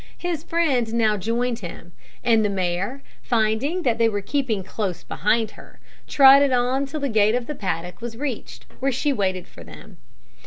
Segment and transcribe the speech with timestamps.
[0.17, 1.91] His friend now joined him,
[2.23, 7.07] and the mare, finding that they were keeping close behind her, trotted on till the
[7.07, 9.97] gate of the paddock was reached, where she waited for them.